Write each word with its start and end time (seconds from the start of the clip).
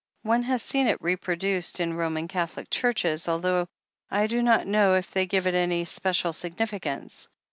One 0.23 0.41
has 0.41 0.63
seen 0.63 0.87
it 0.87 0.97
reproduced 0.99 1.79
in 1.79 1.93
Roman 1.93 2.27
Catholic 2.27 2.71
churches, 2.71 3.27
although 3.29 3.67
I 4.09 4.25
do 4.25 4.41
not 4.41 4.65
know 4.65 4.95
if 4.95 5.11
they 5.11 5.27
give 5.27 5.45
it 5.45 5.53
any 5.53 5.85
special 5.85 6.33
significance. 6.33 7.27